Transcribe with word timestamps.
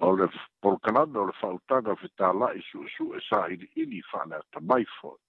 o 0.00 0.10
le 0.16 0.28
polokalana 0.62 1.18
o 1.20 1.24
le 1.28 1.34
fa'autaga 1.40 1.94
fetala'i 2.00 2.62
su'esu'e 2.68 3.20
sa 3.28 3.46
ili'ili 3.52 4.02
fa'aleatamai 4.10 4.84
fo'i 5.00 5.22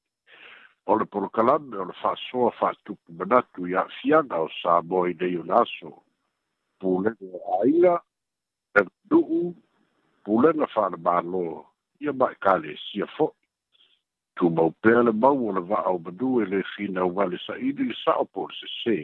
o 0.90 0.96
le 1.00 1.06
polokalame 1.06 1.78
o 1.78 1.86
le 1.90 1.96
fa'asoa 2.02 2.52
fa'atupu 2.60 3.12
manatu 3.20 3.68
i 3.68 3.76
a'afiaga 3.76 4.40
o 4.46 4.48
sa 4.62 4.80
moa 4.84 5.10
i 5.12 5.16
nei 5.20 5.36
o 5.36 5.44
e 5.44 5.48
le 5.50 5.56
aso 5.64 5.92
pulele 6.80 7.32
o 7.34 7.42
a'aila 7.58 7.98
e 8.80 8.86
manu'u 9.12 9.44
pulega 10.24 10.68
fa'alemālō 10.76 11.44
ia 12.08 12.14
ma 12.16 12.32
ekalesia 12.32 13.08
fo'i 13.18 13.36
tumau 14.40 14.72
pea 14.82 15.04
le 15.04 15.12
mau 15.12 15.36
o 15.36 15.52
le 15.58 15.66
va'ao 15.68 15.98
manu 16.08 16.40
e 16.42 16.46
le 16.54 16.64
finauga 16.78 17.28
le 17.28 17.44
sa'ili 17.48 17.92
le 17.92 17.98
sa'o 18.06 18.24
po 18.26 18.48
o 18.48 18.48
le 18.48 18.56
sesē 18.72 18.98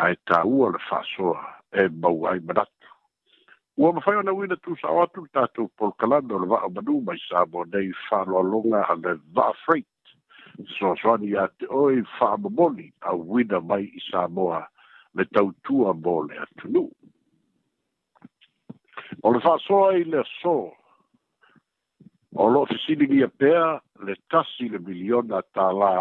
ae 0.00 0.16
tāua 0.30 0.72
o 0.72 0.72
le 0.72 0.80
fa'asoa 0.88 1.44
e 1.76 1.88
mau 2.00 2.24
ai 2.32 2.40
manatu 2.40 2.77
ua 3.78 3.92
mafai 3.92 4.16
ona 4.16 4.32
uina 4.32 4.56
tusao 4.56 5.02
atu 5.02 5.20
le 5.22 5.28
tatou 5.32 5.68
polokalana 5.78 6.34
o 6.34 6.38
le 6.42 6.46
va'a 6.50 6.66
manū 6.74 6.98
mai 7.06 7.18
sa 7.28 7.44
mo 7.50 7.62
nei 7.72 7.92
fa'aloaloga 8.08 8.78
a 8.90 8.94
le 8.98 9.12
va'a 9.38 9.52
freight 9.64 9.86
soasoani 10.78 11.30
iā 11.30 11.44
te 11.58 11.68
oe 11.80 12.02
fa'amomoli 12.18 12.86
auina 13.10 13.60
mai 13.60 13.84
i 13.98 14.00
sa 14.10 14.24
moa 14.28 14.64
le 15.16 15.24
tautua 15.34 15.94
mo 15.94 16.14
le 16.26 16.40
atunuu 16.44 16.90
o 19.22 19.32
le 19.36 19.40
fa'asoa 19.46 19.86
ai 19.94 20.02
le 20.10 20.18
aso 20.26 20.56
o 22.34 22.48
lo'o 22.54 22.66
fesiligia 22.74 23.28
pea 23.38 23.78
le 24.08 24.18
tasi 24.34 24.68
le 24.74 24.82
miliona 24.88 25.38
tālā 25.54 25.94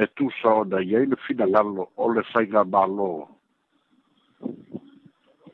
e 0.00 0.08
tusa 0.16 0.56
ona 0.64 0.80
i 0.80 0.96
ai 0.96 1.04
le 1.12 1.20
finagalo 1.28 1.90
o 2.00 2.08
le 2.16 2.24
faiga 2.32 2.64
mālō 2.72 3.12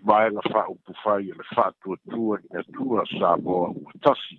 vai 0.05 0.31
vaega 0.31 0.41
faaupufai 0.53 1.29
e 1.29 1.33
le 1.33 1.45
faatuatua 1.55 2.39
i 2.43 2.57
atua 2.59 3.05
sa 3.07 3.37
moa 3.39 3.69
ua 3.71 3.93
tasi 4.03 4.39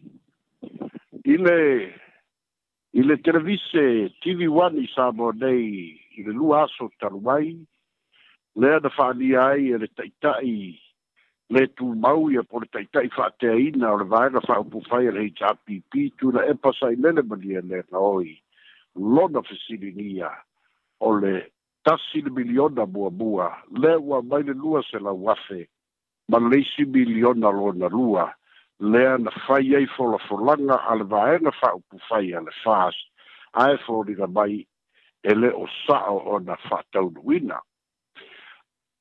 i 1.34 1.38
le 1.38 1.56
i 3.00 3.04
le 3.06 3.16
televise 3.24 3.86
tv 4.22 4.48
1 4.48 4.84
i 4.84 4.88
sa 4.96 5.08
moa 5.16 5.32
nei 5.44 5.66
i 6.20 6.24
le 6.28 6.34
lua 6.40 6.64
aso 6.66 6.90
talu 7.00 7.22
ai 7.32 7.54
lea 8.56 8.80
na 8.84 8.90
faaalia 8.98 9.40
ai 9.52 9.72
e 9.74 9.76
le 9.78 9.88
taʻitaʻi 9.98 10.56
le 11.54 11.64
tumau 11.78 12.30
ia 12.32 12.44
po 12.44 12.60
le 12.60 12.68
na 12.94 13.16
faateaina 13.18 13.94
o 13.94 13.98
le 13.98 14.06
vaega 14.16 14.42
faaupufai 14.48 15.06
e 15.08 15.12
le 15.12 15.22
hpp 15.30 15.94
tuna 16.18 16.44
epa 16.54 16.72
sailele 16.80 17.22
malia 17.30 17.62
lea 17.62 17.84
naoi 17.92 18.32
lona 18.96 19.40
fesiligia 19.48 20.30
o 21.00 21.10
le 21.22 21.53
tasi 21.84 22.22
le 22.22 22.30
miliona 22.32 22.86
buabua 22.86 23.52
le 23.76 23.96
ua 24.00 24.22
mai 24.24 24.44
le 24.44 24.54
lua 24.54 24.82
se 24.84 25.00
lau 25.00 25.30
afe 25.30 25.68
ma 26.30 26.40
leisi 26.40 26.86
miliona 26.86 27.52
na 27.52 27.88
lua 27.90 28.34
lea 28.80 29.18
na 29.18 29.32
fai 29.48 29.76
ai 29.76 29.86
folafolaga 29.98 30.78
a 30.88 30.96
le 30.96 31.04
vaega 31.04 31.52
fa'aupu 31.52 32.00
fai 32.10 32.34
a 32.34 32.40
le 32.42 32.52
fas 32.64 32.96
ae 33.54 33.76
folila 33.86 34.28
mai 34.28 34.64
e 35.24 35.32
lē 35.36 35.52
o 35.64 35.68
sa'o 35.86 36.18
ona 36.36 36.56
fa'ataunuina 36.70 37.60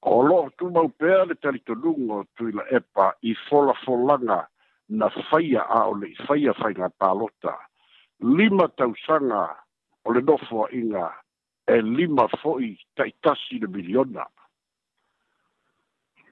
o 0.02 0.17
lo'o 0.27 0.51
tumau 0.58 0.89
pea 0.98 1.24
le 1.24 1.35
talitonuga 1.35 2.27
tui 2.36 2.52
la 2.52 2.67
epa 2.74 3.14
i 3.23 3.35
folafolaga 3.46 4.46
na 4.89 5.06
faia 5.30 5.62
a 5.79 5.86
o 5.86 5.95
le'i 6.02 6.18
faia 6.27 6.52
faigā 6.58 6.90
palota 6.98 7.55
lima 8.20 8.67
tausanga 8.74 9.46
o 10.05 10.11
le 10.12 10.20
inga, 10.74 11.06
e 11.74 11.80
lima 11.83 12.28
foi 12.42 12.77
taitasi 12.96 13.58
le 13.60 13.66
miliona. 13.68 14.27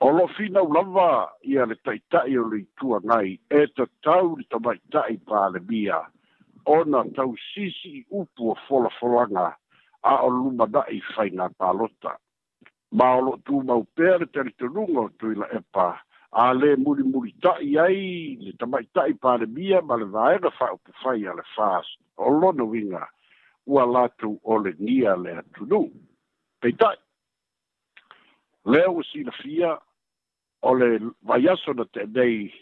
O 0.00 0.08
lo 0.10 0.26
fina 0.28 0.62
ulava 0.62 1.32
ia 1.42 1.64
le 1.66 1.76
taitai 1.84 2.32
o 2.40 2.44
le 2.50 2.58
itua 2.64 2.98
ngai 3.08 3.30
e 3.50 3.60
ta 3.76 3.84
tau 4.06 4.26
li 4.36 4.44
tamai 4.52 4.78
tai 4.94 5.14
pa 5.28 5.40
le 5.52 5.60
mia 5.70 5.98
o 6.74 6.84
na 6.92 7.00
tau 7.16 7.30
sisi 7.52 7.90
i 8.00 8.06
upu 8.20 8.42
o 8.52 8.54
fola 8.66 8.90
folanga 9.00 9.46
a 10.02 10.12
o 10.24 10.28
luma 10.36 10.66
dai 10.76 10.96
fai 11.14 11.28
ngā 11.38 11.46
pālota. 11.60 12.12
Ma 12.96 13.06
o 13.16 13.20
lo 13.26 13.34
tu 13.46 13.56
mau 13.70 13.82
pere 13.96 14.26
tere 14.34 14.50
te 14.60 14.64
rungo 14.74 15.02
tui 15.18 15.34
la 15.40 15.48
epa 15.60 15.86
a 16.32 16.52
le 16.58 16.68
muri 16.84 17.04
muri 17.12 17.30
tai 17.44 17.66
ai 17.86 18.00
le 18.44 18.52
tamai 18.60 18.84
tai 18.96 19.10
pa 19.22 19.36
le 19.40 19.46
mia 19.56 19.80
ma 19.88 19.94
le 20.00 20.04
vaega 20.16 20.50
fai 20.58 20.70
upu 20.76 20.90
fai 21.04 21.24
a 21.24 21.32
le 21.38 21.44
fās 21.56 21.86
o 22.16 22.28
lo 22.40 22.52
na 22.56 22.64
winga 22.72 23.04
ua 23.66 23.84
latou 23.86 24.40
o 24.44 24.58
le 24.58 24.72
nia 24.78 25.16
le 25.16 25.34
atunū 25.40 25.88
peitai 26.62 26.96
lea 28.64 28.88
ua 28.90 29.02
silafia 29.12 29.76
o 30.62 30.74
le 30.74 30.88
vaiaso 31.26 31.72
na 31.72 31.84
teanei 31.92 32.52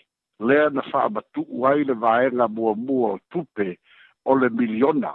lea 0.41 0.71
na 0.71 0.83
fa'amatu'u 0.93 1.67
ai 1.69 1.85
le 1.85 1.95
vaega 1.95 2.49
muamua 2.49 3.13
o 3.13 3.19
tupe 3.31 3.79
o 4.25 4.35
le 4.35 4.49
miliona 4.49 5.15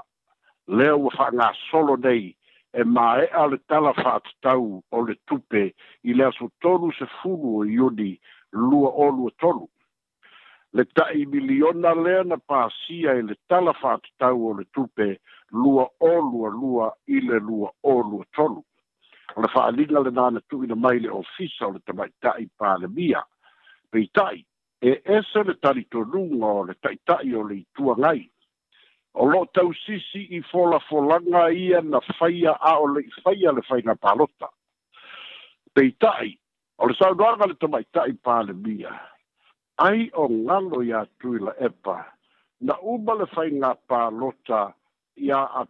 lea 0.67 0.95
ua 0.95 1.11
fa'agasolo 1.17 1.95
nei 2.03 2.35
e 2.73 2.81
mae'a 2.83 3.47
le 3.47 3.57
tala 3.67 3.93
fa'atatau 3.93 4.83
o 4.91 5.01
le 5.07 5.15
tupe 5.27 5.63
i 6.03 6.13
le 6.13 6.25
aso 6.25 6.49
tolu 6.61 6.91
sefulu 6.99 7.47
o 7.59 7.63
iuni 7.65 8.19
lua 8.51 8.89
olu 9.05 9.31
tolu 9.39 9.67
le 10.73 10.83
ta'i 10.97 11.25
miliona 11.25 11.93
lea 12.03 12.23
na 12.23 12.37
pasia 12.37 13.13
i 13.19 13.23
le 13.29 13.35
tala 13.49 13.73
fa'atatau 13.81 14.35
o 14.49 14.53
le 14.59 14.63
tupe 14.73 15.15
lua 15.53 15.87
o 15.99 16.09
lua 16.31 16.49
lua 16.49 16.91
i 17.07 17.19
le 17.21 17.39
lua 17.39 17.71
o 17.83 17.93
lua 18.01 18.25
tonu. 18.35 18.61
O 19.35 19.41
le 19.41 19.47
whaalinga 19.53 19.99
le 20.07 20.11
nāna 20.13 20.41
tu 20.49 20.59
i 20.63 20.67
na 20.67 20.75
mai 20.75 20.99
le 20.99 21.09
ofisa 21.13 21.67
o 21.67 21.71
le 21.73 21.79
tamaitai 21.87 22.47
pālemia. 22.59 23.21
Pei 23.91 24.09
tai, 24.13 24.45
e 24.81 24.99
ese 25.17 25.43
le 25.45 25.53
tari 25.63 25.85
tonu 25.89 26.25
o 26.45 26.63
le 26.67 26.73
taitai 26.83 27.33
o 27.37 27.43
le 27.47 27.61
itua 27.61 27.95
ngai. 27.97 28.27
O 29.13 29.27
lo 29.29 29.45
tau 29.53 29.73
sisi 29.85 30.23
i 30.37 30.41
fola 30.51 30.79
folanga 30.89 31.47
ia 31.53 31.81
na 31.81 31.99
whaia 32.19 32.57
a 32.59 32.75
o 32.81 32.87
le 32.95 33.03
whaia 33.23 33.51
le 33.53 33.61
whaina 33.69 33.95
pālota. 33.95 34.49
Pei 35.73 35.91
tai, 35.99 36.37
o 36.81 36.87
le 36.87 36.93
saunuanga 36.97 37.47
le 37.47 37.53
tamaitai 37.55 38.13
pālemia. 38.25 38.91
Ai 39.77 40.09
o 40.13 40.27
ngalo 40.29 40.81
ya 40.85 41.05
tui 41.19 41.39
la 41.39 41.53
epa, 41.59 42.03
na 42.61 42.73
uba 42.81 43.13
le 43.15 43.25
whaina 43.35 43.75
pālota 43.87 44.57
pālota 44.57 44.61
ia 45.17 45.37
a 45.37 45.67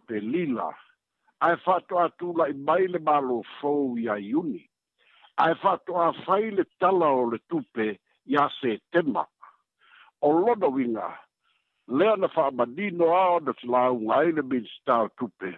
Ai 1.40 1.56
fatto 1.58 1.98
a 1.98 2.08
tula 2.18 2.48
i 2.48 2.52
baile 2.52 2.98
malo 2.98 3.42
fou 3.60 3.98
ia 3.98 4.14
iuni. 4.16 4.68
Ai 5.36 5.54
fatto 5.56 6.00
a 6.00 6.12
faile 6.24 6.64
talla 6.80 7.08
o 7.10 7.24
le 7.30 7.38
tupe 7.48 7.98
ia 8.24 8.48
se 8.60 8.80
tema. 8.92 9.26
O 10.22 10.30
lona 10.32 10.68
winga, 10.68 11.06
le 11.88 12.16
na 12.16 12.28
faa 12.28 12.50
madino 12.50 13.12
ao 13.12 13.40
na 13.40 13.52
tila 13.52 13.90
unga 13.92 14.14
aile 14.22 14.42
minsta 14.42 15.02
o 15.04 15.08
tupe. 15.18 15.50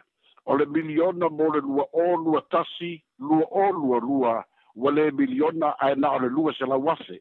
O 0.47 0.57
le 0.57 0.67
miliona 0.67 1.29
mole 1.29 1.61
lua 1.61 1.85
o 1.93 2.17
lua 2.17 2.41
tasi, 2.51 3.05
lua 3.19 3.45
o 3.51 3.71
lua 3.71 3.99
lua, 4.01 4.45
wale 4.75 5.11
miliona 5.11 5.77
aina 5.79 6.11
o 6.11 6.19
le 6.19 6.29
lua 6.29 6.53
se 6.55 6.67
la 6.67 6.77
wase 6.77 7.21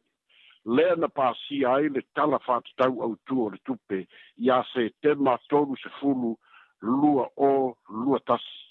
lea 0.68 0.96
na 0.98 1.08
pasia 1.08 1.70
ai 1.78 1.90
le 1.90 2.02
tala 2.16 2.40
fa 2.40 2.62
autua 2.80 3.44
o 3.46 3.50
le 3.54 3.58
tupe 3.66 4.08
iā 4.40 4.64
setema 4.74 5.38
tolu 5.50 5.76
sefulu 5.78 6.34
lua 6.82 7.30
o 7.38 7.78
lua 7.90 8.20
tasi. 8.20 8.62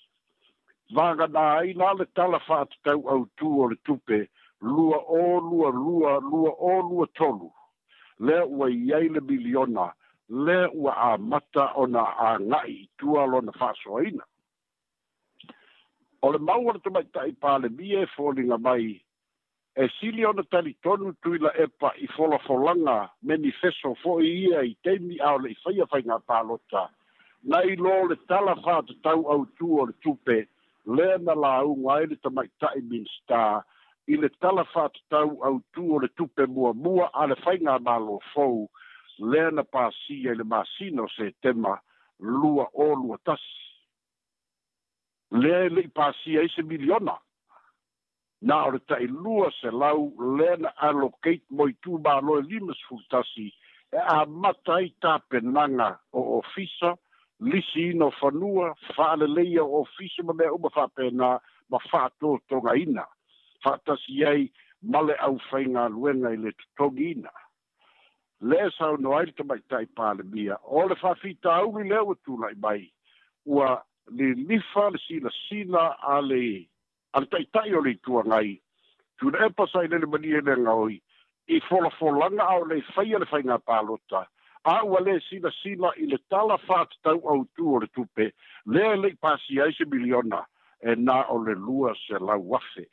Vaga 0.94 1.26
na 1.26 1.54
aina 1.58 1.92
le 1.94 2.04
tala 2.14 2.38
fatu 2.46 2.76
tau 2.84 3.02
au 3.08 3.26
tu 3.36 3.46
o 3.62 3.66
le 3.68 3.76
tupe, 3.84 4.28
lua 4.60 4.96
o 5.08 5.40
lua 5.40 5.70
lua, 5.70 6.18
lua 6.20 6.50
o 6.58 6.80
lua 6.88 7.06
tolu. 7.16 7.50
Lea 8.18 8.44
ua 8.46 8.68
iei 8.70 9.08
le 9.08 9.20
miliona, 9.20 9.92
lea 10.28 10.68
ua 10.74 10.92
a 10.92 11.16
mata 11.18 11.72
o 11.74 11.86
na 11.86 12.02
a 12.18 12.30
ngai 12.40 12.88
tua 12.98 13.24
lo 13.26 13.40
na 13.40 13.52
faso 13.52 13.96
aina. 13.98 14.24
O 16.22 16.28
le 16.32 16.38
maua 16.38 16.72
tu 16.84 16.90
mai 16.90 17.04
tai 17.14 17.30
pā 17.42 17.52
le 17.62 17.68
mie 17.68 18.00
e 18.04 18.10
fōlinga 18.16 18.58
mai, 18.64 19.00
e 19.76 19.84
sili 19.96 20.24
ona 20.24 20.42
tali 20.52 20.72
tonu 20.84 21.08
tui 21.22 21.38
e 21.64 21.66
pa 21.80 21.88
i 21.98 22.06
fola 22.16 22.38
folanga 22.46 22.96
meni 23.26 23.50
feso 23.60 23.90
fo 24.02 24.12
ia 24.22 24.62
i 24.62 24.72
teimi 24.84 25.16
au 25.28 25.36
le 25.42 25.48
i 25.56 25.58
whaia 25.64 25.84
whainga 25.90 26.16
pā 26.28 26.38
lota. 26.44 26.84
Lota 26.84 26.84
nai 27.44 27.76
lo 27.76 27.92
le 28.08 28.16
tala 28.28 28.54
fatatau 28.66 29.20
autū 29.34 29.66
o 29.80 29.82
le 29.88 29.94
tupe 30.02 30.36
lea 30.96 31.16
na 31.24 31.34
lauga 31.34 31.92
ai 31.94 32.06
le 32.10 32.16
tamaitaʻi 32.24 32.82
minstar 32.90 33.60
i 34.12 34.16
le 34.22 34.30
tala 34.40 34.64
fatatau 34.72 35.30
autū 35.48 35.82
o 35.94 35.98
le 36.04 36.08
tupe 36.16 36.44
muamua 36.54 37.06
a 37.12 37.26
le 37.26 37.34
faiga 37.44 37.76
malo 37.86 38.18
fou 38.32 38.70
lea 39.30 39.50
na 39.52 39.62
pasia 39.62 40.32
i 40.32 40.38
le 40.40 40.44
masina 40.56 41.02
o 41.04 41.08
setema 41.16 41.74
lua 42.18 42.66
o 42.84 42.86
lua 43.02 43.18
tasi 43.26 43.62
lea 45.42 45.60
e 45.66 45.74
leʻi 45.76 45.92
pasia 46.00 46.40
ai 46.40 46.48
se 46.56 46.62
miliona 46.62 47.18
na 48.40 48.62
o 48.66 48.70
le 48.74 48.80
taʻilua 48.88 49.52
se 49.60 49.70
lau 49.82 50.12
lea 50.38 50.56
na 50.64 50.70
alocate 50.88 51.44
mo 51.50 51.68
itū 51.68 52.00
malo 52.04 52.38
e 52.40 52.42
limasefulutasi 52.48 53.46
e 54.00 54.08
amata 54.16 54.78
ai 54.80 54.94
tapenaga 55.00 55.98
o 56.12 56.38
ofisa 56.40 56.96
lisi 57.40 57.90
ino 57.90 58.10
fanua 58.10 58.74
faaleleia 58.96 59.62
o 59.64 59.80
ofisi 59.80 60.22
ma 60.22 60.32
mea 60.32 60.52
uma 60.52 60.70
faapena 60.70 61.40
ma 61.70 61.78
faatotogaina 61.90 63.06
faatasi 63.64 64.24
ai 64.24 64.52
ma 64.82 65.00
le 65.02 65.14
aufaigaluega 65.16 66.30
i 66.30 66.36
le 66.36 66.52
totogiina 66.52 67.30
lē 68.48 68.70
sauno 68.78 69.16
ai 69.18 69.26
le 69.26 69.32
tamaitaʻi 69.32 69.86
palemia 69.96 70.56
o 70.62 70.86
le 70.88 70.94
faafitauli 70.94 71.92
o 71.98 72.02
ua 72.04 72.14
tulaʻi 72.26 72.56
mai 72.62 72.92
ua 73.46 73.82
lilifa 74.16 74.90
le 74.90 74.98
silasila 75.06 75.84
a 76.02 76.20
le 76.20 76.46
a 77.12 77.18
le 77.20 77.44
tai 77.52 77.74
o 77.74 77.80
le 77.80 77.90
ituagai 77.90 78.46
e 78.50 78.54
e 78.54 78.54
i 78.54 78.60
tu 79.18 79.30
lele 79.30 80.06
malia 80.06 80.38
i 80.38 80.42
le 80.46 80.52
agaoi 80.52 80.96
i 81.48 81.56
folafolaga 81.68 82.44
ao 82.46 82.64
lei 82.64 82.82
au 82.96 83.18
le 83.18 83.26
faigā 83.26 83.58
palota 83.66 84.22
au 84.64 84.96
ale 84.96 85.20
sila 85.28 85.50
sila 85.62 85.90
i 85.96 86.06
le 86.06 86.18
tala 86.30 86.58
fat 86.58 86.88
tau 87.02 87.20
au 87.28 87.44
tu 87.56 87.62
o 87.74 87.78
le 87.78 87.86
tupe 87.86 88.32
le 88.66 88.94
le 88.96 89.10
pasi 89.22 89.60
ai 89.60 89.72
se 89.72 89.84
miliona 89.84 90.40
e 90.90 90.94
na 91.06 91.16
o 91.28 91.36
le 91.44 91.54
lua 91.54 91.92
se 92.06 92.18
la 92.18 92.36
wafe 92.36 92.86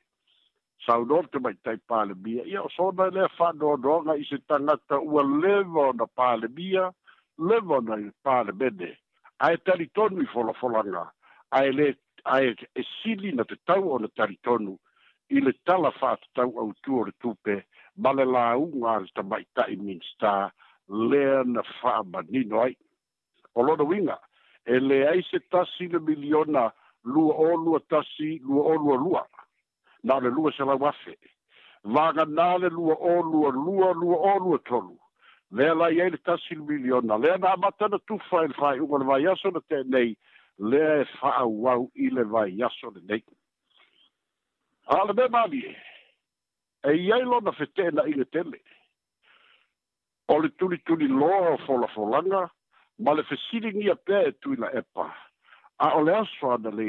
sa 0.85 0.97
o 0.99 1.05
norte 1.05 1.39
mai 1.39 1.53
tai 1.63 1.77
pale 1.87 2.13
bia 2.13 2.43
ia 2.43 2.61
so 2.75 2.91
na 2.91 3.05
le 3.07 3.27
fa 3.37 3.51
do 3.53 3.77
do 3.77 4.01
na 4.05 4.13
i 4.13 4.23
se 4.23 4.37
tangata 4.47 4.99
u 4.99 5.21
le 5.41 5.63
vo 5.63 5.91
na 5.95 6.05
pale 6.19 6.47
bia 6.47 6.91
le 7.39 7.59
vo 7.59 7.79
na 7.79 7.95
i 8.03 8.09
pale 8.23 8.51
bede 8.51 8.91
ai 9.39 9.55
tali 9.65 9.87
tonu 9.95 10.21
i 10.23 10.31
folo 10.33 10.53
folanga 10.53 11.07
ai 11.51 11.71
le 11.71 11.95
ai 12.25 12.51
e 12.75 12.83
sili 12.95 13.31
na 13.31 13.43
te 13.43 13.55
tau 13.65 13.89
o 13.93 13.97
le 13.97 14.07
tali 14.07 14.35
tonu 14.43 14.75
i 15.31 15.39
le 15.39 15.53
tala 15.67 15.91
fat 15.91 16.19
tau 16.35 16.51
au 16.59 16.73
tu 16.83 16.99
o 16.99 17.03
le 17.07 17.11
tupe 17.21 17.55
ma 17.95 18.11
le 18.11 18.25
la 18.25 18.43
unga 18.59 18.89
al 18.99 19.07
tamaita 19.15 19.63
i 19.71 19.75
minstaa 19.79 20.51
lea 20.91 21.43
na 21.45 21.63
fa'amanino 21.63 22.61
ai 22.63 22.75
o 23.55 23.63
lona 23.63 23.83
uiga 23.83 24.17
e 24.65 24.79
leai 24.79 25.23
se 25.31 25.39
tasi 25.49 25.87
le 25.87 25.99
miliona 25.99 26.71
lua 27.03 27.33
o 27.35 27.55
lua 27.55 27.79
tasi 27.89 28.39
lua 28.43 28.61
o 28.75 28.75
lua 28.75 28.95
lua 29.03 29.23
na 30.03 30.15
o 30.15 30.19
le 30.19 30.29
lua 30.29 30.51
salau 30.51 30.85
afe 30.85 31.15
vaganā 31.83 32.57
le 32.61 32.69
lua 32.69 32.95
o 32.99 33.21
lua 33.21 33.51
lua 33.51 33.93
lua 33.93 34.17
o 34.31 34.33
lua 34.43 34.59
tolu 34.67 34.97
lea 35.51 35.73
lai 35.75 36.01
ai 36.01 36.09
le 36.11 36.17
tasi 36.27 36.55
le 36.55 36.61
miliona 36.63 37.17
lea 37.17 37.37
na 37.37 37.53
amata 37.53 37.87
tufa 38.07 38.43
i 38.43 38.47
le 38.47 38.53
faai'uga 38.59 38.97
le 39.01 39.05
vaiaso 39.09 39.51
na 39.51 39.59
tenei 39.69 40.15
lea 40.59 40.95
e 41.03 41.05
fa'auau 41.19 41.87
i 41.95 42.09
le 42.09 42.23
vaiaso 42.23 42.91
lenei 42.95 43.23
a 44.91 45.05
le 45.07 45.13
mea 45.13 45.29
malie 45.31 45.71
e 46.83 46.91
iai 46.99 47.23
lona 47.23 47.51
fete'ena'i 47.51 48.13
le 48.13 48.25
tele 48.25 48.59
o 50.31 50.39
le 50.39 51.07
loa 51.19 51.51
o 51.55 51.57
folafolaga 51.65 52.41
ma 53.03 53.11
le 53.13 53.23
fesiligia 53.29 53.95
pea 54.05 54.21
e 54.29 54.31
tuila 54.41 54.67
epa 54.81 55.05
a 55.85 55.87
o 55.97 55.99
le 56.05 56.11
aso 56.21 56.45
ana 56.55 56.71
le 56.77 56.85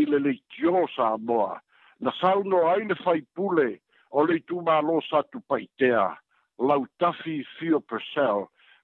i 0.00 0.02
le 0.10 0.18
leitio 0.26 0.86
samoa 0.96 1.52
na 2.02 2.10
saunoa 2.20 2.72
ai 2.74 2.84
le 2.90 2.94
faipule 3.04 3.68
o 4.16 4.18
le 4.26 4.32
itumālō 4.40 4.96
sa 5.08 5.18
tupaitea 5.30 6.06
lautafi 6.68 7.36
fio 7.58 7.78
persel 7.90 8.38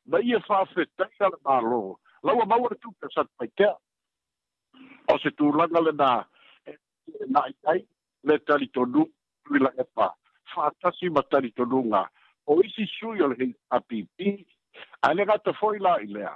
ma 0.08 0.16
ia 0.28 0.40
faafetai 0.49 1.12
a 1.25 1.26
le 1.32 1.38
mālō 1.46 1.84
laua 2.25 2.44
maua 2.50 2.72
le 2.72 2.76
tupe 2.82 3.06
sa 3.14 3.25
tupaitea 3.28 3.75
o 5.12 5.19
se 5.22 5.31
tulaga 5.37 5.78
lenā 5.87 6.12
e, 6.70 6.72
na 7.32 7.40
ai 7.46 7.54
ai 7.70 7.78
le 8.26 8.34
talitonuu 8.46 9.06
tuila 9.44 9.70
epa 9.82 10.06
faatasi 10.54 11.06
ma 11.14 11.22
talitonuga 11.31 12.02
o 12.47 12.61
isi 12.62 12.87
sui 12.99 13.21
o 13.23 13.29
le 13.29 13.37
hei 13.39 13.55
apipi, 13.71 14.31
a 15.06 15.12
le 15.15 15.25
gata 15.27 15.53
fwoi 15.59 15.79
la 15.79 15.97
i 16.03 16.06
lea, 16.06 16.35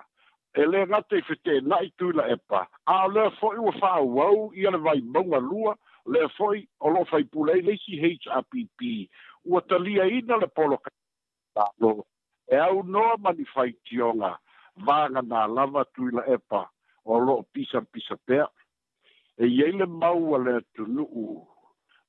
e 0.55 0.67
le 0.70 0.87
gata 0.87 1.17
i 1.19 1.23
fete 1.26 1.61
na 1.62 1.79
i 1.85 1.91
tui 1.99 2.12
la 2.17 2.25
epa, 2.35 2.67
a 2.87 2.97
le 3.12 3.31
fwoi 3.41 3.58
wa 3.64 3.73
wha 3.81 4.00
wau, 4.00 4.50
i 4.55 4.67
ale 4.67 4.79
vai 4.85 5.00
maunga 5.00 5.38
lua, 5.41 5.76
le 6.06 6.29
fwoi 6.37 6.67
o 6.81 6.88
lo 6.94 7.05
fai 7.11 7.25
pulei, 7.25 7.62
le 7.62 7.73
isi 7.79 7.99
hei 8.03 8.19
HRPP, 8.25 8.81
ua 9.44 9.61
talia 9.62 10.05
ina 10.06 10.37
le 10.37 10.47
polo 10.49 10.79
ka 10.79 10.91
e 12.49 12.56
au 12.56 12.82
noa 12.82 13.17
mani 13.19 13.44
fai 13.44 13.73
tionga, 13.85 14.37
vanga 14.87 15.23
na 15.23 15.47
lava 15.47 15.85
tui 15.94 16.12
la 16.12 16.23
epa, 16.31 16.69
o 17.05 17.19
lo 17.19 17.43
pisa 17.52 17.81
pisa 17.91 18.17
pea, 18.26 18.47
e 19.38 19.44
yele 19.50 19.87
maua 19.87 20.38
le 20.38 20.61
tunu 20.75 21.02
u, 21.11 21.26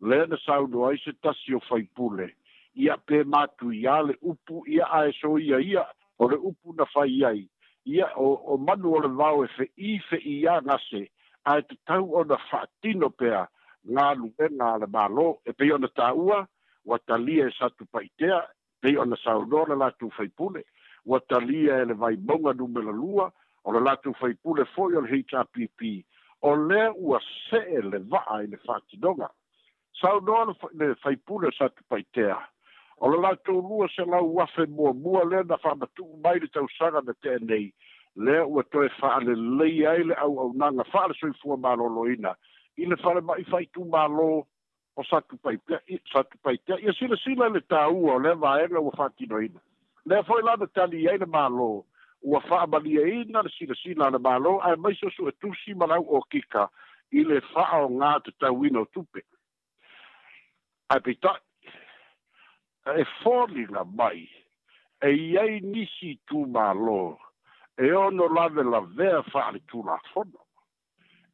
le 0.02 0.26
na 0.28 0.38
saudo 0.46 0.94
se 0.98 1.12
tasio 1.22 1.60
fai 1.60 1.90
pulei, 1.96 2.34
ia 2.78 2.96
pe 3.06 3.24
matu 3.24 3.72
ia 3.74 4.02
le 4.02 4.14
upu 4.22 4.64
ia 4.70 4.86
ae 5.00 5.12
so 5.22 5.38
ia 5.40 5.58
ia 5.60 5.84
o 6.20 6.28
le 6.30 6.36
upu 6.38 6.74
na 6.78 6.86
fai 6.86 7.24
ai. 7.26 7.48
Ia 7.86 8.08
o, 8.16 8.34
o 8.54 8.58
manu 8.58 8.92
o 8.94 9.00
le 9.02 9.08
vau 9.10 9.44
e 9.44 9.48
fe 9.58 9.66
i 9.90 9.98
fe 10.10 10.18
i 10.22 10.38
a 10.54 10.58
ngase 10.62 11.08
a 11.46 11.58
e 11.60 11.64
tau 11.88 12.06
o 12.22 12.24
na 12.24 12.38
whaatino 12.50 13.10
pea 13.20 13.42
ngā 13.92 14.06
lue 14.22 14.50
ngā 14.60 14.70
le 14.84 14.88
malo 14.94 15.28
e 15.50 15.56
pe 15.58 15.72
ona 15.74 15.88
tā 15.98 16.12
ua 16.16 16.42
wa 16.90 16.98
talia 17.08 17.48
e 17.50 17.54
satu 17.58 17.88
paitea 17.92 18.42
pe 18.82 18.94
ona 19.02 19.16
saunora 19.24 19.76
la 19.76 19.90
tu 19.92 20.12
faipule 20.18 20.64
wa 21.06 21.20
talia 21.30 21.80
e 21.82 21.86
le 21.90 21.94
vai 22.02 22.14
monga 22.30 22.54
numela 22.54 22.92
lua 23.02 23.26
o 23.64 23.72
le 23.74 23.80
latu 23.80 24.14
faipule 24.20 24.66
foi 24.76 24.94
o 24.96 25.02
le 25.02 25.10
HRPP 25.24 25.82
o 26.50 26.54
le 26.68 26.84
ua 26.98 27.20
se 27.48 27.64
e 27.80 27.82
le 27.82 27.98
vaa 28.12 28.44
e 28.44 28.48
le 28.54 28.60
whaatinonga. 28.68 29.30
Saunora 30.02 30.54
le 30.74 30.94
faipule 31.02 31.52
satu 31.58 31.84
paitea 31.90 32.36
o 33.00 33.08
le 33.10 33.18
latou 33.22 33.62
lua 33.62 33.88
se 33.96 34.02
lau 34.06 34.40
afe 34.42 34.66
muamua 34.66 35.24
lea 35.26 35.44
na 35.44 35.58
faamatuu 35.58 36.18
mai 36.24 36.40
le 36.40 36.48
tausaga 36.48 37.02
na 37.02 37.14
teenei 37.22 37.72
lea 38.16 38.46
ua 38.46 38.64
toe 38.64 38.90
faalelei 39.00 39.86
ai 39.88 40.04
le 40.04 40.14
auaunaga 40.26 40.84
faale 40.92 41.14
soifua 41.20 41.58
malōlōina 41.66 42.34
i 42.78 42.86
le 42.90 42.96
falema'i 43.04 43.46
faitumālō 43.52 44.30
o 44.98 45.04
satu 45.04 45.38
paitea'i 45.42 46.88
e 46.90 46.94
silasila 46.98 47.50
le 47.54 47.62
tāua 47.70 48.16
o 48.18 48.20
lea 48.20 48.36
vaega 48.46 48.82
ua 48.82 48.96
faatinoina 48.98 49.62
lea 50.06 50.24
fo'i 50.26 50.42
la 50.50 50.56
na 50.58 50.66
tali 50.66 51.06
ai 51.10 51.18
le 51.22 51.30
mālō 51.38 51.70
ua 52.32 52.42
fa'amaliaina 52.50 53.46
le 53.46 53.54
silasila 53.60 54.10
le 54.18 54.24
mālō 54.30 54.58
ae 54.72 54.76
mai 54.76 54.98
so 54.98 55.10
su'e 55.14 55.32
tusi 55.42 55.78
ma 55.78 55.86
lau 55.94 56.02
ōkika 56.22 56.66
i 57.14 57.24
le 57.24 57.44
fa'aogā 57.54 58.16
tatauina 58.26 58.82
o 58.88 58.90
tupe 58.90 59.22
ae 60.90 61.00
peita'i 61.06 61.46
e 62.96 63.04
fōli 63.22 63.66
ngā 63.72 63.82
mai, 64.00 64.22
e 65.04 65.10
iei 65.12 65.60
nisi 65.62 66.14
tū 66.32 66.46
mā 66.54 66.70
lō, 66.76 67.00
e 67.84 67.90
ono 67.92 68.28
lawe 68.32 68.64
la 68.64 68.80
vea 69.00 69.20
whāre 69.34 69.60
tū 69.72 69.82
la 69.86 69.98
whono. 70.14 70.46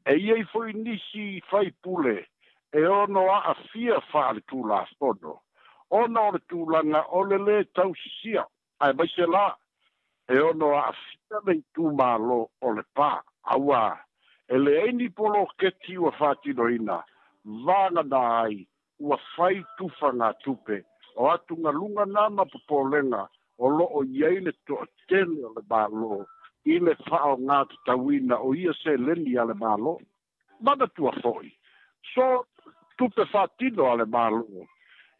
E 0.05 0.15
iei 0.17 0.43
fōi 0.49 0.73
nisi 0.73 1.39
whai 1.51 1.69
pule, 1.83 2.17
e 2.73 2.85
ono 2.85 3.27
a 3.31 3.39
a 3.51 3.55
fia 3.71 3.99
whāre 4.09 4.41
tū 4.49 4.63
la 4.67 4.81
whono. 4.99 5.39
Ona 5.93 6.21
ore 6.31 6.39
tū 6.49 6.65
langa, 6.73 7.03
o 7.13 7.21
le 7.23 7.37
le 7.37 7.63
tau 7.75 7.93
sia, 8.21 8.43
ai 8.81 8.93
mai 8.97 9.07
se 9.13 9.27
lā, 9.29 9.51
e 10.29 10.39
ono 10.41 10.73
a 10.75 10.87
a 10.89 10.95
fia 10.97 11.41
mei 11.45 11.61
tū 11.77 11.93
mā 11.97 12.15
lō, 12.17 12.39
o 12.61 12.71
le 12.73 12.81
pā, 12.97 13.11
awa, 13.53 13.91
e 14.49 14.57
le 14.57 14.73
eini 14.87 15.09
polo 15.11 15.45
ke 15.57 15.69
tiwa 15.85 16.09
whātino 16.17 16.65
ina, 16.75 16.97
vāna 17.45 18.01
nā 18.09 18.23
ai, 18.41 18.57
ua 18.99 19.19
whai 19.35 19.61
tūwha 19.77 20.13
ngā 20.17 20.31
tūpe, 20.43 20.81
o 21.15 21.29
atu 21.29 21.55
nga 21.61 21.71
lunga 21.71 22.05
nā 22.05 22.23
ma 22.35 22.45
pupolenga 22.53 23.27
o 23.57 23.69
lo 23.77 23.85
o 23.97 24.03
iei 24.03 24.39
le 24.45 24.51
to 24.67 24.79
atene 24.85 25.43
o 25.47 25.53
ba 25.71 25.85
lo 25.91 26.23
i 26.65 26.79
le 26.79 26.95
whao 27.07 27.35
ngā 27.37 27.57
te 27.69 27.75
tawina 27.85 28.37
o 28.49 28.53
ia 28.57 28.73
se 28.81 28.95
leni 28.97 29.35
a 29.37 29.43
le 29.45 29.53
bālo 29.63 29.97
mana 30.61 30.87
tua 30.95 31.11
fhoi 31.21 31.49
so 32.13 32.25
tupe 32.97 33.27
whātino 33.33 33.89
ale 33.91 34.05
ba 34.15 34.27
lo 34.37 34.65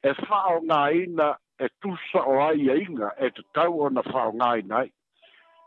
e 0.09 0.15
whao 0.23 0.59
ngā 0.69 0.81
ina 1.03 1.29
e 1.59 1.67
tusa 1.83 2.21
o 2.33 2.38
ai 2.50 2.69
a 2.73 2.77
inga 2.85 3.09
e 3.27 3.29
te 3.38 3.43
tau 3.57 3.81
o 3.85 3.89
na 3.95 4.01
whao 4.09 4.31
ngā 4.41 4.50
inai 4.63 4.88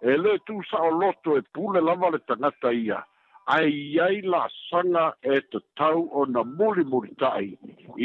e 0.03 0.17
le 0.23 0.39
tusa 0.49 0.81
o 0.89 0.91
loto 1.01 1.37
e 1.39 1.43
pule 1.55 1.81
lava 1.91 2.11
le 2.15 2.19
tangata 2.29 2.73
ia 2.85 3.05
ai 3.47 3.99
ai 4.03 4.21
la 4.27 4.43
sanga 4.69 5.15
e 5.23 5.37
te 5.51 5.59
tau 5.79 6.01
o 6.19 6.25
na 6.27 6.43
muri 6.43 6.85
muri 6.85 7.11
tai 7.23 7.55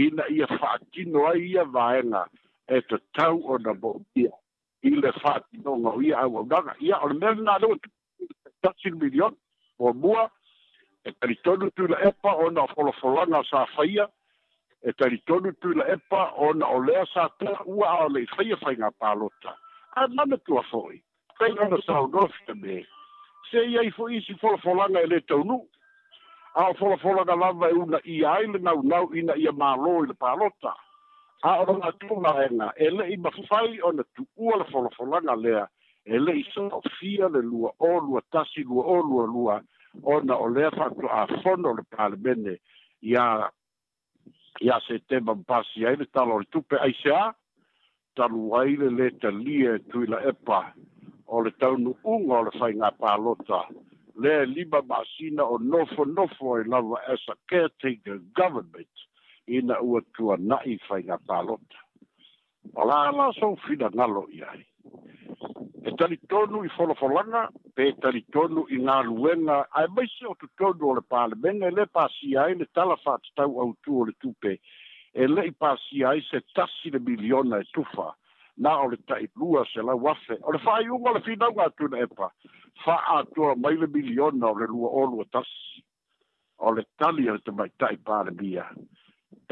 ina 0.06 0.24
ia 0.38 0.46
whaatino 0.46 1.26
ai 1.34 1.42
ia 1.54 1.64
vaenga 1.76 2.24
e 2.76 2.82
te 2.90 2.96
tau 3.18 3.42
o 3.52 3.58
na 3.66 3.74
bobia 3.74 4.30
i 4.84 4.90
le 5.02 5.12
no 5.66 5.74
ngau 5.82 6.02
ia 6.02 6.18
au 6.24 6.38
au 6.38 6.46
nanga 6.46 6.76
ia 6.80 7.00
o 7.04 7.08
le 7.10 7.18
mele 7.24 7.42
nā 7.48 7.58
lewa 7.62 7.76
tatsin 8.64 9.00
milion 9.02 9.34
o 9.80 9.94
mua 9.94 10.30
e 11.06 11.12
tari 11.12 11.36
tonu 11.44 11.72
tu 11.76 11.88
la 11.88 11.98
epa 12.10 12.32
o 12.46 12.50
na 12.50 12.62
wholofolanga 12.74 13.42
sa 13.50 13.66
whaia 13.78 14.06
e 14.86 14.94
tari 14.94 15.18
tonu 15.28 15.52
tu 15.62 15.74
la 15.74 15.86
epa 15.96 16.22
o 16.38 16.54
na 16.54 16.66
olea 16.70 17.06
sa 17.14 17.28
ta 17.42 17.58
ua 17.66 17.90
a 18.06 18.08
le 18.14 18.26
whaia 18.38 18.56
whainga 18.62 18.92
pālota 19.02 19.58
a 19.98 20.08
mana 20.08 20.38
tua 20.38 20.62
fhoi 20.70 21.02
whaingana 21.40 21.82
sa 21.86 22.00
o 22.06 22.08
nofi 22.08 22.60
me 22.62 22.84
se 23.50 23.64
i 23.68 23.78
ai 23.80 23.92
fo 23.92 24.06
isi 24.18 24.36
fola 24.42 24.58
fola 24.64 24.84
nga 24.90 25.02
ele 25.06 25.20
tau 25.28 25.44
nu. 25.44 25.62
A 26.56 26.64
o 26.70 26.74
fola 26.80 26.98
fola 26.98 27.22
nga 27.26 27.36
lava 27.42 27.68
e 27.70 27.74
una 27.84 28.00
i 28.06 28.18
aile 28.34 28.58
nau 28.68 28.80
nau 28.92 29.06
ina 29.20 29.34
i 29.44 29.48
a 29.48 29.52
malo 29.62 29.94
i 30.04 30.08
le 30.10 30.14
palota. 30.24 30.74
A 31.44 31.58
o 31.62 31.66
ronga 31.66 31.92
tunga 32.02 32.32
e 32.46 32.50
nga 32.58 32.68
ele 32.86 33.04
i 33.14 33.18
mafufai 33.24 33.72
o 33.82 33.90
na 33.92 34.04
tu 34.16 34.22
ua 34.44 34.54
le 34.62 34.66
fola 34.72 34.90
fola 34.98 35.18
nga 35.26 35.36
lea. 35.44 35.66
Ele 36.14 36.32
i 36.42 36.44
sa 36.54 36.62
o 36.78 36.82
fia 37.00 37.28
le 37.34 37.42
lua 37.52 37.70
o 37.80 37.92
lua 38.08 38.22
tasi 38.32 38.62
lua 38.70 38.84
o 38.94 38.98
lua 39.10 39.26
lua 39.36 39.56
o 40.04 40.14
na 40.28 40.36
o 40.38 40.48
lea 40.56 40.70
fatu 40.80 41.06
a 41.10 41.22
fono 41.42 41.70
le 41.78 41.84
palemene 41.94 42.54
i 43.10 43.14
a 43.18 43.28
i 44.62 44.68
a 44.70 44.78
se 44.86 44.96
te 45.10 45.16
mampasi 45.28 45.80
aile 45.90 46.06
talo 46.14 46.40
le 46.40 46.46
tupe 46.54 46.76
aisea. 46.86 47.34
Talu 48.16 48.42
aile 48.60 48.88
le 48.98 49.08
talie 49.22 49.70
e 49.76 49.80
tui 49.90 50.06
la 50.08 50.20
epa 50.32 50.74
o 51.34 51.42
le 51.44 51.52
taunu 51.60 51.92
unga 52.14 52.34
o 52.40 52.44
le 52.48 52.52
whainga 52.60 52.90
pālota. 53.02 53.60
Le 54.24 54.32
lima 54.56 54.82
masina 54.92 55.44
o 55.54 55.56
nofo 55.72 56.04
nofo 56.18 56.58
e 56.62 56.64
lava 56.72 56.98
as 57.08 57.22
a 57.30 57.36
caretaker 57.50 58.18
government 58.40 58.96
ina 59.48 59.76
ua 59.82 60.02
tua 60.14 60.36
nai 60.38 60.78
whainga 60.90 61.18
pālota. 61.28 61.80
O 62.76 62.86
la 62.88 63.10
la 63.18 63.32
sou 63.40 63.56
fina 63.64 63.88
ngalo 63.96 64.26
i 64.36 64.44
ai. 64.52 64.62
E 65.88 65.92
tali 65.98 66.18
tonu 66.30 66.66
i 66.68 66.74
wholofolanga, 66.76 67.46
pe 67.76 67.88
tali 68.04 68.22
tonu 68.36 68.66
i 68.76 68.78
ngā 68.86 68.98
luenga, 69.08 69.62
ai 69.72 69.88
maise 69.96 70.28
o 70.30 70.36
tu 70.42 70.50
tonu 70.60 70.92
o 70.92 70.94
le 71.00 71.02
pālemenga, 71.10 71.72
e 71.72 71.76
le 71.78 71.88
pāsi 71.96 72.36
ai 72.44 72.60
le 72.60 72.68
talafat 72.76 73.32
tau 73.40 73.56
au 73.64 73.72
tu 73.86 73.96
o 74.02 74.06
le 74.10 74.14
tupe, 74.22 74.52
e 75.16 75.28
le 75.28 75.48
i 75.50 75.54
pāsi 75.64 76.04
ai 76.08 76.20
se 76.28 76.44
tasi 76.58 76.92
le 76.94 77.00
miliona 77.08 77.64
e 77.64 77.68
tufaa 77.78 78.12
na 78.62 78.78
o 78.84 78.88
le 78.92 78.98
tai 79.10 79.26
lua 79.40 79.66
se 79.74 79.82
la 79.82 79.96
wafe 79.96 80.36
o 80.46 80.52
le 80.54 80.60
fai 80.66 80.86
unga 80.96 81.12
le 81.16 81.22
fina 81.26 81.48
unga 81.50 81.64
atu 81.70 81.88
na 81.90 81.98
epa 82.06 82.28
fa 82.86 82.94
atua 83.18 83.56
mai 83.64 83.74
le 83.82 83.88
miliona 83.96 84.46
o 84.54 84.56
le 84.60 84.66
lua 84.74 84.88
o 85.22 85.24
tas 85.34 85.50
o 86.66 86.70
le 86.76 86.84
tali 87.02 87.26
o 87.34 87.38
te 87.46 87.52
mai 87.58 87.72
tai 87.82 87.96
pāre 88.06 88.32
bia 88.40 88.66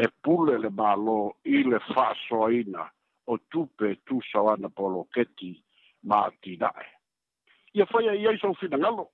e 0.04 0.06
pule 0.24 0.56
le 0.64 0.70
malo 0.80 1.18
i 1.56 1.64
le 1.72 1.80
fa 1.94 2.08
soina 2.28 2.86
o 3.34 3.38
tupe 3.52 3.90
tu 4.06 4.22
sawana 4.32 4.70
polo 4.78 5.02
keti 5.14 5.52
ma 6.08 6.18
ati 6.30 6.54
nae 6.64 6.86
ia 7.78 7.86
fai 7.92 8.06
a 8.12 8.14
iai 8.16 8.38
sau 8.42 8.54
fina 8.62 8.78
ngalo 8.78 9.06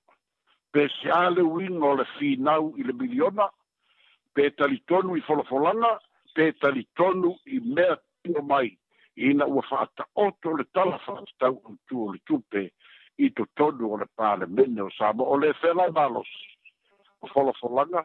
pe 0.72 0.88
se 1.00 1.08
ale 1.24 1.40
uing 1.42 1.80
o 1.88 1.96
le 1.98 2.04
finau 2.18 2.64
i 2.80 2.82
le 2.88 2.92
miliona 3.02 3.48
pe 4.36 4.50
talitonu 4.60 5.16
i 5.16 5.24
folofolanga 5.28 5.92
pe 6.36 6.50
talitonu 6.60 7.30
i 7.56 7.60
mea 7.72 7.94
tino 8.22 8.42
mai 8.52 8.76
ina 9.16 9.46
ua 9.46 9.62
faata 9.62 10.04
oto 10.14 10.56
le 10.56 10.64
talafa 10.74 11.22
tau 11.38 11.60
utu 11.64 12.06
o 12.06 12.12
le 12.12 12.18
tupe 12.26 12.70
i 13.18 13.30
to 13.30 13.44
tonu 13.56 13.90
o 13.92 13.96
le 13.96 14.06
palemene 14.16 14.80
o 14.82 14.90
sama 14.98 15.24
o 15.24 15.36
le 15.40 15.48
efela 15.50 15.86
e 15.88 15.90
malos 15.90 16.28
o 17.22 17.26
folofolaga 17.26 18.04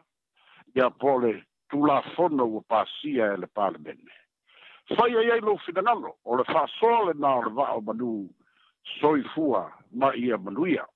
ia 0.76 0.90
po 0.90 1.18
le 1.20 1.42
tulafono 1.68 2.44
ua 2.48 2.62
pasia 2.68 3.34
e 3.34 3.36
le 3.36 3.46
palemene 3.46 4.10
faia 4.96 5.20
iai 5.22 5.40
lou 5.40 5.58
finagalo 5.58 6.16
o 6.24 6.36
le 6.36 6.44
faasoa 6.44 7.12
lenā 7.12 7.28
o 7.38 7.42
le 7.44 7.50
vaa 7.56 7.76
o 7.76 7.80
manū 7.80 8.28
soifua 9.00 9.72
ma 9.92 10.14
ia 10.16 10.38
manuia 10.38 10.86